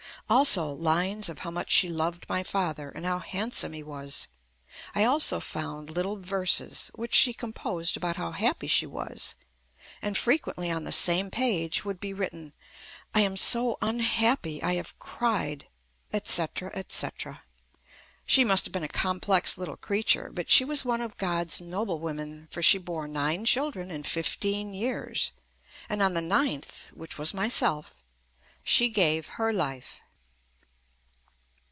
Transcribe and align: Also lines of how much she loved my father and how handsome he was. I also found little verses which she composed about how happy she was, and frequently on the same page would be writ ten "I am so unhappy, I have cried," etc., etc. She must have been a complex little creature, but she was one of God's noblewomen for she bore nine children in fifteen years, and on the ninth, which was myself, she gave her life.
Also 0.29 0.71
lines 0.71 1.27
of 1.27 1.39
how 1.39 1.51
much 1.51 1.69
she 1.73 1.89
loved 1.89 2.25
my 2.29 2.41
father 2.41 2.89
and 2.89 3.05
how 3.05 3.19
handsome 3.19 3.73
he 3.73 3.83
was. 3.83 4.29
I 4.95 5.03
also 5.03 5.41
found 5.41 5.89
little 5.91 6.15
verses 6.21 6.89
which 6.95 7.13
she 7.13 7.33
composed 7.33 7.97
about 7.97 8.15
how 8.15 8.31
happy 8.31 8.67
she 8.67 8.85
was, 8.85 9.35
and 10.01 10.17
frequently 10.17 10.71
on 10.71 10.85
the 10.85 10.93
same 10.93 11.31
page 11.31 11.83
would 11.83 11.99
be 11.99 12.13
writ 12.13 12.31
ten 12.31 12.53
"I 13.13 13.19
am 13.21 13.35
so 13.35 13.77
unhappy, 13.81 14.63
I 14.63 14.75
have 14.75 14.97
cried," 14.99 15.67
etc., 16.13 16.71
etc. 16.75 17.43
She 18.25 18.45
must 18.45 18.63
have 18.65 18.71
been 18.71 18.83
a 18.85 18.87
complex 18.87 19.57
little 19.57 19.75
creature, 19.75 20.29
but 20.31 20.49
she 20.49 20.63
was 20.63 20.85
one 20.85 21.01
of 21.01 21.17
God's 21.17 21.59
noblewomen 21.59 22.47
for 22.51 22.61
she 22.61 22.77
bore 22.77 23.05
nine 23.05 23.43
children 23.43 23.91
in 23.91 24.03
fifteen 24.03 24.73
years, 24.73 25.33
and 25.89 26.01
on 26.01 26.13
the 26.13 26.21
ninth, 26.21 26.87
which 26.93 27.19
was 27.19 27.33
myself, 27.33 28.01
she 28.63 28.87
gave 28.87 29.27
her 29.27 29.51
life. 29.51 29.99